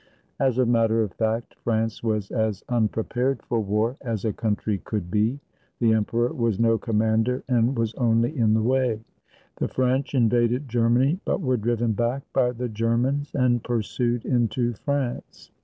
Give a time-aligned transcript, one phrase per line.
[0.39, 5.11] As a matter of fact, France was as unprepared for war as a country could
[5.11, 5.39] be.
[5.79, 9.03] The emperor was no commander, and was only in the way.
[9.57, 15.51] The French invaded Germany, but were driven back by the Germans and pursued into France.